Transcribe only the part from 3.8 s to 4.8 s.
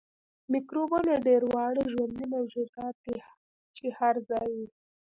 هر ځای وي